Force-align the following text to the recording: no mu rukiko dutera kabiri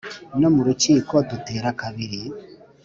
no 0.39 0.49
mu 0.55 0.61
rukiko 0.67 1.13
dutera 1.29 1.69
kabiri 1.81 2.21